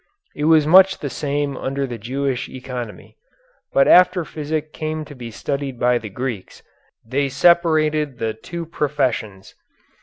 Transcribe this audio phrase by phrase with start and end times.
[0.35, 3.17] It was much the same under the Jewish economy.
[3.71, 6.63] But after physic came to be studied by the Greeks,
[7.05, 9.53] they separated the two professions.